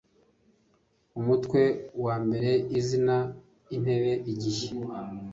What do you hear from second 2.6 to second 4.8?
IZINA INTEBE IGIHE